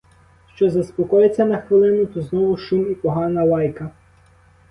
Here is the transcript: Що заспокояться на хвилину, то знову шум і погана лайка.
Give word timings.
Що 0.55 0.69
заспокояться 0.69 1.45
на 1.45 1.57
хвилину, 1.57 2.05
то 2.05 2.21
знову 2.21 2.57
шум 2.57 2.91
і 2.91 2.95
погана 2.95 3.43
лайка. 3.43 3.91